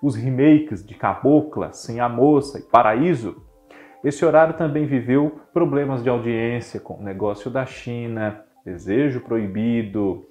os 0.01 0.17
remakes 0.17 0.85
de 0.85 0.95
Cabocla, 0.95 1.73
Sem 1.73 2.01
a 2.01 2.09
Moça 2.09 2.59
e 2.59 2.63
Paraíso, 2.63 3.43
esse 4.05 4.25
horário 4.25 4.55
também 4.55 4.85
viveu 4.85 5.41
problemas 5.53 6.03
de 6.03 6.09
audiência 6.09 6.81
com 6.81 6.95
o 6.95 7.03
negócio 7.03 7.49
da 7.49 7.65
China, 7.65 8.45
desejo 8.65 9.21
proibido, 9.21 10.27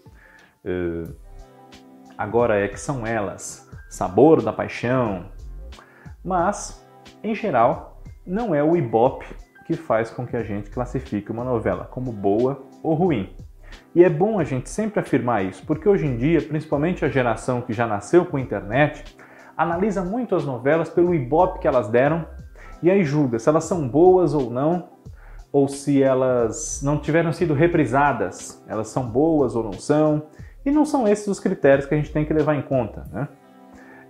eh, 0.66 1.10
agora 2.18 2.60
é 2.60 2.68
que 2.68 2.80
são 2.80 3.08
elas, 3.08 3.70
sabor 3.90 4.42
da 4.42 4.52
paixão. 4.52 5.32
Mas, 6.24 6.86
em 7.24 7.34
geral, 7.34 8.04
não 8.28 8.54
é 8.54 8.62
o 8.62 8.76
Ibope 8.76 9.26
que 9.66 9.74
faz 9.74 10.12
com 10.12 10.28
que 10.28 10.36
a 10.36 10.44
gente 10.44 10.70
classifique 10.70 11.32
uma 11.32 11.46
novela 11.46 11.86
como 11.86 12.12
boa 12.12 12.62
ou 12.84 12.94
ruim. 12.94 13.34
E 13.94 14.04
é 14.04 14.10
bom 14.10 14.40
a 14.40 14.44
gente 14.44 14.70
sempre 14.70 15.00
afirmar 15.00 15.44
isso, 15.44 15.66
porque 15.66 15.88
hoje 15.88 16.06
em 16.06 16.16
dia, 16.16 16.42
principalmente 16.42 17.04
a 17.04 17.10
geração 17.10 17.62
que 17.62 17.74
já 17.74 17.86
nasceu 17.86 18.26
com 18.26 18.38
a 18.38 18.42
internet, 18.42 19.04
analisa 19.58 20.04
muito 20.04 20.36
as 20.36 20.46
novelas 20.46 20.90
pelo 20.90 21.14
ibope 21.14 21.60
que 21.60 21.68
elas 21.68 21.90
deram 21.90 22.26
e 22.82 22.90
aí 22.90 23.04
julga 23.04 23.38
se 23.38 23.48
elas 23.48 23.66
são 23.66 23.88
boas 23.88 24.34
ou 24.34 24.50
não, 24.50 24.90
ou 25.52 25.68
se 25.68 26.02
elas 26.02 26.82
não 26.82 26.98
tiveram 26.98 27.34
sido 27.34 27.54
reprisadas, 27.54 28.64
elas 28.68 28.88
são 28.88 29.06
boas 29.06 29.56
ou 29.56 29.64
não 29.64 29.74
são. 29.74 30.24
E 30.66 30.72
não 30.72 30.86
são 30.86 31.08
esses 31.08 31.28
os 31.28 31.40
critérios 31.40 31.86
que 31.86 31.94
a 31.94 31.98
gente 31.98 32.12
tem 32.12 32.24
que 32.24 32.34
levar 32.34 32.56
em 32.56 32.62
conta, 32.62 33.06
né? 33.12 33.28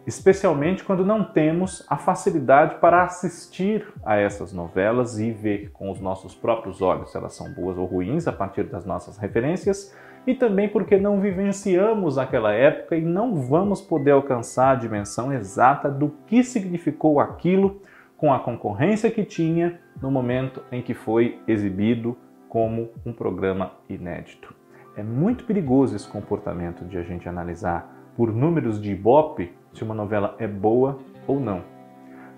Especialmente 0.06 0.84
quando 0.84 1.06
não 1.06 1.24
temos 1.24 1.86
a 1.88 1.96
facilidade 1.96 2.76
para 2.80 3.04
assistir 3.04 3.88
a 4.04 4.16
essas 4.16 4.52
novelas 4.52 5.20
e 5.20 5.32
ver 5.32 5.70
com 5.72 5.92
os 5.92 6.00
nossos 6.00 6.34
próprios 6.34 6.82
olhos 6.82 7.12
se 7.12 7.18
elas 7.18 7.36
são 7.36 7.54
boas 7.54 7.78
ou 7.78 7.86
ruins 7.86 8.28
a 8.28 8.32
partir 8.32 8.64
das 8.64 8.84
nossas 8.84 9.18
referências, 9.18 9.96
e 10.26 10.34
também 10.34 10.70
porque 10.70 10.98
não 10.98 11.20
vivenciamos 11.20 12.18
aquela 12.18 12.52
época 12.52 12.96
e 12.96 13.02
não 13.02 13.36
vamos 13.36 13.82
poder 13.82 14.12
alcançar 14.12 14.72
a 14.72 14.76
dimensão 14.76 15.34
exata 15.34 15.90
do 15.90 16.10
que 16.28 16.44
significou 16.44 17.20
aquilo 17.20 17.82
com 18.18 18.34
a 18.34 18.40
concorrência 18.40 19.10
que 19.10 19.24
tinha 19.24 19.80
no 20.02 20.12
momento 20.12 20.64
em 20.72 20.82
que 20.82 20.94
foi 20.94 21.40
exibido 21.48 22.18
como 22.50 22.90
um 23.06 23.14
programa 23.14 23.74
inédito. 23.90 24.54
É 24.96 25.02
muito 25.02 25.46
perigoso 25.46 25.96
esse 25.96 26.08
comportamento 26.08 26.86
de 26.86 26.98
a 26.98 27.02
gente 27.02 27.30
analisar 27.30 28.12
por 28.16 28.32
números 28.34 28.80
de 28.80 28.92
Ibope 28.92 29.52
se 29.74 29.84
uma 29.84 29.94
novela 29.96 30.36
é 30.40 30.48
boa 30.48 31.00
ou 31.28 31.40
não, 31.40 31.64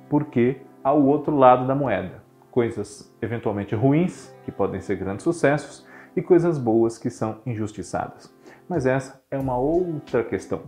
porque 0.10 0.62
há 0.84 0.94
o 0.94 1.06
outro 1.06 1.36
lado 1.36 1.66
da 1.66 1.76
moeda, 1.76 2.24
coisas 2.52 3.14
eventualmente 3.22 3.74
ruins, 3.76 4.34
que 4.44 4.52
podem 4.52 4.82
ser 4.82 4.96
grandes 4.98 5.24
sucessos, 5.24 5.88
e 6.16 6.22
coisas 6.22 6.60
boas 6.60 6.98
que 6.98 7.10
são 7.10 7.42
injustiçadas. 7.46 8.34
Mas 8.70 8.86
essa 8.86 9.24
é 9.32 9.38
uma 9.38 9.58
outra 9.58 10.24
questão. 10.24 10.64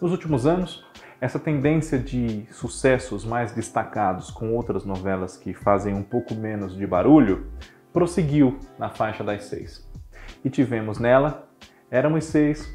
Nos 0.00 0.10
últimos 0.10 0.46
anos, 0.46 0.84
essa 1.20 1.38
tendência 1.38 1.98
de 1.98 2.44
sucessos 2.50 3.24
mais 3.24 3.52
destacados 3.52 4.30
com 4.30 4.52
outras 4.52 4.84
novelas 4.84 5.36
que 5.36 5.54
fazem 5.54 5.94
um 5.94 6.02
pouco 6.02 6.34
menos 6.34 6.76
de 6.76 6.86
barulho 6.86 7.46
prosseguiu 7.92 8.58
na 8.76 8.90
faixa 8.90 9.22
das 9.22 9.44
seis. 9.44 9.88
E 10.44 10.50
tivemos 10.50 10.98
nela 10.98 11.48
Éramos 11.90 12.24
Seis, 12.24 12.68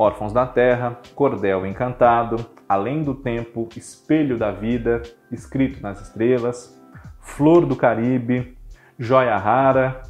Órfãos 0.00 0.32
da 0.32 0.46
Terra, 0.46 0.98
Cordel 1.14 1.66
Encantado, 1.66 2.46
Além 2.66 3.02
do 3.02 3.14
Tempo, 3.14 3.68
Espelho 3.76 4.38
da 4.38 4.50
Vida, 4.50 5.02
Escrito 5.30 5.82
nas 5.82 6.00
Estrelas, 6.00 6.82
Flor 7.20 7.66
do 7.66 7.76
Caribe, 7.76 8.56
Joia 8.98 9.36
Rara. 9.36 10.00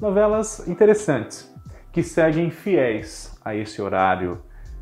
Novelas 0.00 0.66
interessantes 0.66 1.54
que 1.92 2.02
seguem 2.02 2.48
fiéis 2.48 3.38
a 3.44 3.54
esse 3.54 3.82
horário 3.82 4.40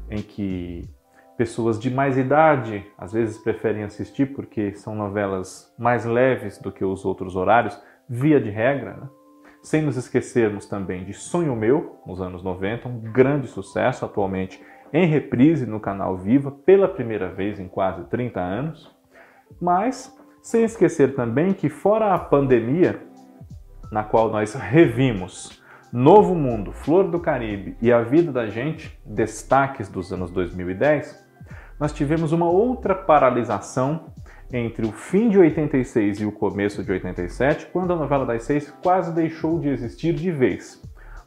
em 0.09 0.23
que 0.23 0.89
pessoas 1.37 1.77
de 1.77 1.91
mais 1.91 2.17
idade 2.17 2.87
às 2.97 3.13
vezes 3.15 3.39
preferem 3.39 3.83
assistir 3.83 4.27
porque 4.27 4.77
são 4.77 4.95
novelas 4.95 5.75
mais 5.77 6.05
leves 6.05 6.57
do 6.59 6.71
que 6.71 6.85
os 6.85 7.05
outros 7.05 7.35
horários, 7.35 7.77
via 8.09 8.41
de 8.41 8.51
regra, 8.51 8.93
né? 8.93 9.09
Sem 9.67 9.83
nos 9.83 9.97
esquecermos 9.97 10.65
também 10.67 11.05
de 11.05 11.13
Sonho 11.13 11.57
Meu, 11.57 11.99
nos 12.07 12.21
anos 12.21 12.41
90, 12.41 12.89
um 12.89 13.01
grande 13.01 13.49
sucesso 13.49 14.05
atualmente 14.05 14.63
em 14.93 15.07
reprise 15.07 15.67
no 15.67 15.81
canal 15.81 16.17
Viva 16.17 16.53
pela 16.53 16.87
primeira 16.87 17.29
vez 17.33 17.59
em 17.59 17.67
quase 17.67 18.05
30 18.05 18.39
anos, 18.39 18.97
mas 19.61 20.17
sem 20.41 20.63
esquecer 20.63 21.17
também 21.17 21.53
que 21.53 21.69
fora 21.69 22.15
a 22.15 22.19
pandemia, 22.19 23.03
na 23.91 24.05
qual 24.05 24.31
nós 24.31 24.55
revimos 24.55 25.61
Novo 25.93 26.33
Mundo, 26.33 26.71
Flor 26.71 27.11
do 27.11 27.19
Caribe 27.19 27.77
e 27.83 27.93
A 27.93 28.03
Vida 28.03 28.31
da 28.31 28.47
Gente, 28.47 28.97
destaques 29.05 29.89
dos 29.89 30.13
anos 30.13 30.31
2010, 30.31 31.27
nós 31.81 31.93
tivemos 31.93 32.31
uma 32.31 32.49
outra 32.49 32.95
paralisação 32.95 34.13
entre 34.53 34.87
o 34.87 34.93
fim 34.93 35.29
de 35.29 35.39
86 35.39 36.21
e 36.21 36.27
o 36.27 36.33
começo 36.33 36.83
de 36.83 36.93
87, 36.93 37.67
quando 37.73 37.93
a 37.93 37.97
novela 37.97 38.25
das 38.25 38.45
seis 38.45 38.71
quase 38.83 39.13
deixou 39.13 39.59
de 39.59 39.69
existir 39.69 40.15
de 40.15 40.31
vez, 40.31 40.83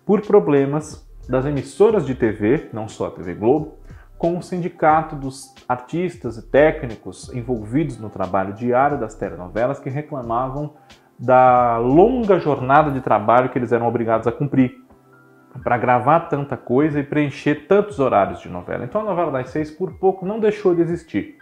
por 0.05 0.21
problemas 0.21 1.07
das 1.27 1.45
emissoras 1.45 2.05
de 2.05 2.15
TV, 2.15 2.69
não 2.73 2.87
só 2.87 3.07
a 3.07 3.11
TV 3.11 3.33
Globo, 3.33 3.77
com 4.17 4.37
o 4.37 4.43
sindicato 4.43 5.15
dos 5.15 5.53
artistas 5.67 6.37
e 6.37 6.49
técnicos 6.49 7.33
envolvidos 7.33 7.97
no 7.97 8.09
trabalho 8.09 8.53
diário 8.53 8.99
das 8.99 9.15
telenovelas 9.15 9.79
que 9.79 9.89
reclamavam 9.89 10.73
da 11.17 11.77
longa 11.77 12.37
jornada 12.39 12.91
de 12.91 13.01
trabalho 13.01 13.49
que 13.49 13.57
eles 13.57 13.71
eram 13.71 13.87
obrigados 13.87 14.27
a 14.27 14.31
cumprir 14.31 14.73
para 15.63 15.77
gravar 15.77 16.21
tanta 16.21 16.55
coisa 16.55 16.99
e 16.99 17.03
preencher 17.03 17.67
tantos 17.67 17.99
horários 17.99 18.39
de 18.39 18.49
novela. 18.49 18.83
Então 18.83 19.01
a 19.01 19.05
novela 19.05 19.31
das 19.31 19.49
seis 19.49 19.71
por 19.71 19.93
pouco 19.99 20.25
não 20.25 20.39
deixou 20.39 20.75
de 20.75 20.81
existir. 20.81 21.38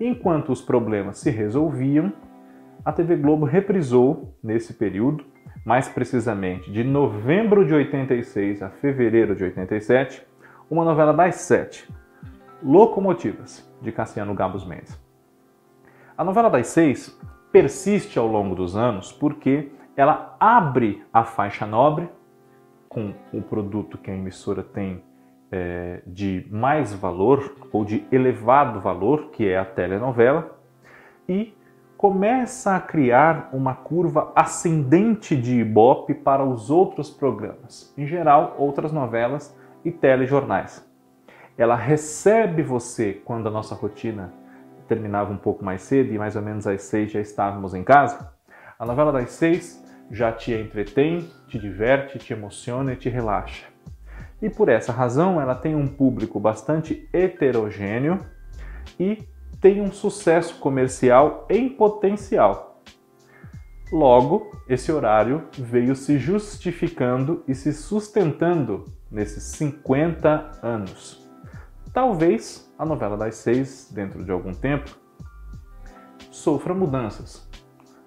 Enquanto 0.00 0.52
os 0.52 0.60
problemas 0.60 1.18
se 1.18 1.30
resolviam, 1.30 2.12
a 2.84 2.92
TV 2.92 3.16
Globo 3.16 3.44
reprisou 3.44 4.34
nesse 4.42 4.72
período, 4.72 5.24
mais 5.64 5.88
precisamente 5.88 6.70
de 6.70 6.84
novembro 6.84 7.66
de 7.66 7.74
86 7.74 8.62
a 8.62 8.70
fevereiro 8.70 9.34
de 9.34 9.44
87, 9.44 10.24
uma 10.70 10.84
novela 10.84 11.12
das 11.12 11.36
sete, 11.36 11.88
Locomotivas, 12.62 13.68
de 13.82 13.92
Cassiano 13.92 14.34
Gabos 14.34 14.64
Mendes. 14.64 14.98
A 16.16 16.24
novela 16.24 16.48
das 16.48 16.68
seis 16.68 17.18
persiste 17.52 18.18
ao 18.18 18.26
longo 18.26 18.54
dos 18.54 18.76
anos 18.76 19.12
porque 19.12 19.70
ela 19.96 20.36
abre 20.38 21.04
a 21.12 21.24
faixa 21.24 21.66
nobre 21.66 22.08
com 22.88 23.14
o 23.32 23.42
produto 23.42 23.98
que 23.98 24.10
a 24.10 24.14
emissora 24.14 24.62
tem 24.62 25.02
é, 25.50 26.02
de 26.06 26.46
mais 26.50 26.92
valor 26.92 27.54
ou 27.72 27.84
de 27.84 28.06
elevado 28.12 28.80
valor, 28.80 29.30
que 29.30 29.48
é 29.48 29.58
a 29.58 29.64
telenovela, 29.64 30.58
e 31.28 31.54
começa 31.96 32.76
a 32.76 32.80
criar 32.80 33.50
uma 33.52 33.74
curva 33.74 34.32
ascendente 34.34 35.36
de 35.36 35.60
Ibope 35.60 36.14
para 36.14 36.44
os 36.44 36.70
outros 36.70 37.10
programas, 37.10 37.92
em 37.98 38.06
geral, 38.06 38.54
outras 38.58 38.92
novelas 38.92 39.56
e 39.84 39.90
telejornais. 39.90 40.86
Ela 41.56 41.74
recebe 41.74 42.62
você 42.62 43.14
quando 43.24 43.48
a 43.48 43.50
nossa 43.50 43.74
rotina 43.74 44.32
terminava 44.86 45.32
um 45.32 45.36
pouco 45.36 45.64
mais 45.64 45.82
cedo 45.82 46.12
e 46.12 46.18
mais 46.18 46.36
ou 46.36 46.42
menos 46.42 46.66
às 46.66 46.82
seis 46.82 47.10
já 47.10 47.20
estávamos 47.20 47.74
em 47.74 47.82
casa. 47.82 48.32
A 48.78 48.86
novela 48.86 49.12
das 49.12 49.32
seis 49.32 49.84
já 50.10 50.32
te 50.32 50.52
entretém, 50.52 51.28
te 51.48 51.58
diverte, 51.58 52.18
te 52.18 52.32
emociona 52.32 52.92
e 52.92 52.96
te 52.96 53.08
relaxa. 53.08 53.66
E 54.40 54.48
por 54.48 54.68
essa 54.68 54.92
razão 54.92 55.40
ela 55.40 55.54
tem 55.54 55.74
um 55.74 55.86
público 55.86 56.38
bastante 56.38 57.08
heterogêneo 57.12 58.18
e 58.98 59.26
tem 59.60 59.80
um 59.80 59.90
sucesso 59.90 60.58
comercial 60.60 61.46
em 61.50 61.68
potencial. 61.68 62.82
Logo, 63.90 64.50
esse 64.68 64.92
horário 64.92 65.48
veio 65.58 65.96
se 65.96 66.18
justificando 66.18 67.42
e 67.48 67.54
se 67.54 67.72
sustentando 67.72 68.84
nesses 69.10 69.42
50 69.44 70.60
anos. 70.62 71.26
Talvez 71.92 72.70
a 72.78 72.84
novela 72.84 73.16
das 73.16 73.36
seis, 73.36 73.90
dentro 73.92 74.22
de 74.24 74.30
algum 74.30 74.52
tempo, 74.52 74.94
sofra 76.30 76.74
mudanças, 76.74 77.48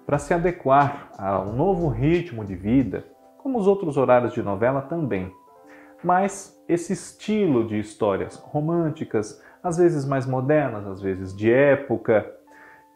para 0.06 0.18
se 0.18 0.32
adequar 0.32 1.10
ao 1.18 1.52
novo 1.52 1.88
ritmo 1.88 2.44
de 2.44 2.54
vida, 2.54 3.04
como 3.38 3.58
os 3.58 3.66
outros 3.66 3.96
horários 3.96 4.32
de 4.32 4.42
novela 4.42 4.80
também. 4.80 5.32
Mas 6.02 6.60
esse 6.68 6.92
estilo 6.92 7.66
de 7.66 7.78
histórias 7.78 8.36
românticas, 8.36 9.42
às 9.62 9.76
vezes 9.76 10.04
mais 10.04 10.26
modernas, 10.26 10.86
às 10.86 11.00
vezes 11.00 11.34
de 11.36 11.52
época 11.52 12.28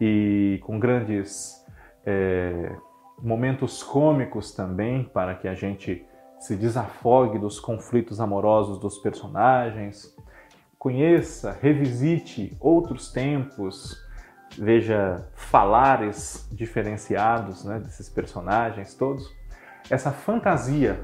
e 0.01 0.59
com 0.63 0.79
grandes 0.79 1.65
é, 2.05 2.75
momentos 3.23 3.83
cômicos 3.83 4.53
também, 4.53 5.05
para 5.05 5.35
que 5.35 5.47
a 5.47 5.55
gente 5.55 6.05
se 6.41 6.57
desafogue 6.57 7.39
dos 7.39 7.59
conflitos 7.61 8.21
amorosos 8.21 8.79
dos 8.79 8.99
personagens, 8.99 10.15
conheça, 10.79 11.57
revisite 11.61 12.57
outros 12.61 13.11
tempos, 13.11 13.97
veja 14.59 15.27
falares 15.35 16.49
diferenciados 16.53 17.65
né, 17.65 17.79
desses 17.79 18.09
personagens 18.09 18.95
todos, 18.95 19.35
essa 19.89 20.11
fantasia 20.11 21.01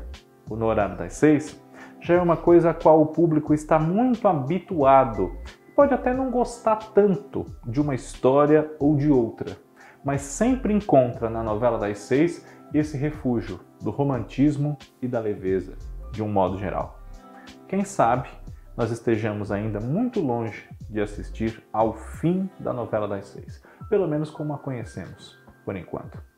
no 0.48 0.66
horário 0.66 0.96
das 0.96 1.14
seis 1.14 1.61
já 2.02 2.14
é 2.14 2.20
uma 2.20 2.36
coisa 2.36 2.70
a 2.70 2.74
qual 2.74 3.00
o 3.00 3.06
público 3.06 3.54
está 3.54 3.78
muito 3.78 4.26
habituado. 4.26 5.32
Pode 5.74 5.94
até 5.94 6.12
não 6.12 6.30
gostar 6.30 6.76
tanto 6.92 7.46
de 7.64 7.80
uma 7.80 7.94
história 7.94 8.70
ou 8.78 8.96
de 8.96 9.10
outra, 9.10 9.56
mas 10.04 10.20
sempre 10.22 10.74
encontra 10.74 11.30
na 11.30 11.42
novela 11.42 11.78
das 11.78 11.98
seis 11.98 12.44
esse 12.74 12.96
refúgio 12.96 13.60
do 13.80 13.90
romantismo 13.90 14.76
e 15.00 15.06
da 15.06 15.20
leveza, 15.20 15.74
de 16.10 16.22
um 16.22 16.28
modo 16.28 16.58
geral. 16.58 16.98
Quem 17.68 17.84
sabe 17.84 18.28
nós 18.76 18.90
estejamos 18.90 19.52
ainda 19.52 19.78
muito 19.78 20.20
longe 20.20 20.68
de 20.90 21.00
assistir 21.00 21.62
ao 21.72 21.94
fim 21.94 22.50
da 22.58 22.72
novela 22.72 23.06
das 23.06 23.26
seis, 23.26 23.62
pelo 23.88 24.08
menos 24.08 24.28
como 24.28 24.52
a 24.54 24.58
conhecemos, 24.58 25.38
por 25.64 25.76
enquanto. 25.76 26.31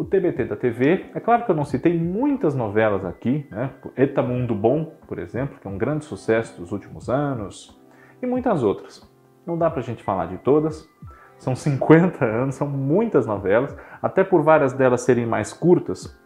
O 0.00 0.04
TBT 0.06 0.46
da 0.46 0.56
TV, 0.56 1.10
é 1.14 1.20
claro 1.20 1.44
que 1.44 1.50
eu 1.50 1.54
não 1.54 1.66
citei 1.66 1.94
muitas 1.94 2.54
novelas 2.54 3.04
aqui, 3.04 3.46
né? 3.50 3.68
Eta 3.94 4.22
Mundo 4.22 4.54
Bom, 4.54 4.94
por 5.06 5.18
exemplo, 5.18 5.58
que 5.60 5.68
é 5.68 5.70
um 5.70 5.76
grande 5.76 6.06
sucesso 6.06 6.58
dos 6.58 6.72
últimos 6.72 7.10
anos, 7.10 7.78
e 8.22 8.26
muitas 8.26 8.62
outras. 8.62 9.06
Não 9.46 9.58
dá 9.58 9.68
pra 9.68 9.82
gente 9.82 10.02
falar 10.02 10.24
de 10.24 10.38
todas, 10.38 10.88
são 11.36 11.54
50 11.54 12.24
anos, 12.24 12.54
são 12.54 12.66
muitas 12.66 13.26
novelas, 13.26 13.76
até 14.00 14.24
por 14.24 14.42
várias 14.42 14.72
delas 14.72 15.02
serem 15.02 15.26
mais 15.26 15.52
curtas, 15.52 16.18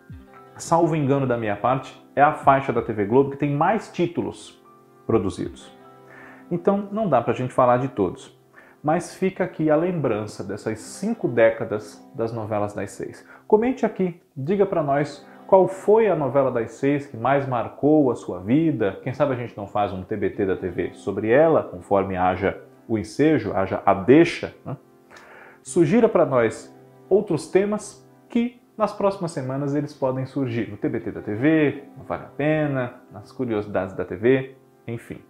salvo 0.56 0.94
engano 0.94 1.26
da 1.26 1.36
minha 1.36 1.56
parte, 1.56 2.00
é 2.14 2.22
a 2.22 2.32
faixa 2.32 2.72
da 2.72 2.80
TV 2.80 3.04
Globo 3.06 3.32
que 3.32 3.38
tem 3.38 3.50
mais 3.50 3.90
títulos 3.90 4.64
produzidos. 5.04 5.76
Então 6.48 6.88
não 6.92 7.08
dá 7.08 7.20
para 7.20 7.32
a 7.32 7.36
gente 7.36 7.52
falar 7.52 7.78
de 7.78 7.88
todos. 7.88 8.38
Mas 8.84 9.14
fica 9.14 9.44
aqui 9.44 9.70
a 9.70 9.76
lembrança 9.76 10.44
dessas 10.44 10.78
cinco 10.78 11.26
décadas 11.26 12.06
das 12.14 12.34
novelas 12.34 12.74
das 12.74 12.90
seis. 12.90 13.26
Comente 13.46 13.84
aqui, 13.84 14.20
diga 14.36 14.64
para 14.64 14.82
nós 14.82 15.26
qual 15.46 15.68
foi 15.68 16.08
a 16.08 16.16
novela 16.16 16.50
das 16.50 16.72
seis 16.72 17.06
que 17.06 17.16
mais 17.16 17.46
marcou 17.46 18.10
a 18.10 18.14
sua 18.14 18.40
vida. 18.40 18.98
Quem 19.02 19.12
sabe 19.12 19.34
a 19.34 19.36
gente 19.36 19.56
não 19.56 19.66
faz 19.66 19.92
um 19.92 20.02
TBT 20.02 20.46
da 20.46 20.56
TV 20.56 20.94
sobre 20.94 21.28
ela, 21.28 21.62
conforme 21.62 22.16
haja 22.16 22.60
o 22.88 22.98
ensejo, 22.98 23.52
haja 23.52 23.82
a 23.84 23.92
deixa. 23.94 24.54
Né? 24.64 24.76
Sugira 25.62 26.08
para 26.08 26.24
nós 26.24 26.74
outros 27.08 27.48
temas 27.48 28.06
que 28.28 28.60
nas 28.76 28.92
próximas 28.92 29.30
semanas 29.30 29.74
eles 29.74 29.92
podem 29.92 30.26
surgir 30.26 30.68
no 30.68 30.76
TBT 30.76 31.12
da 31.12 31.22
TV, 31.22 31.84
não 31.96 32.04
vale 32.04 32.24
a 32.24 32.28
pena, 32.28 32.94
nas 33.12 33.30
curiosidades 33.30 33.94
da 33.94 34.04
TV, 34.04 34.56
enfim. 34.88 35.20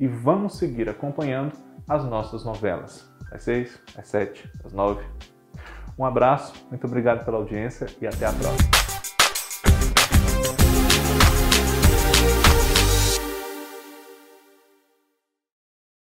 E 0.00 0.08
vamos 0.08 0.58
seguir 0.58 0.88
acompanhando 0.88 1.52
as 1.88 2.04
nossas 2.04 2.44
novelas. 2.44 3.08
Às 3.30 3.44
seis, 3.44 3.80
às 3.96 4.08
sete, 4.08 4.50
às 4.64 4.72
nove. 4.72 5.04
Um 5.98 6.04
abraço, 6.04 6.52
muito 6.70 6.86
obrigado 6.86 7.24
pela 7.24 7.38
audiência 7.38 7.86
e 8.00 8.06
até 8.06 8.24
a 8.24 8.32
próxima. 8.32 8.77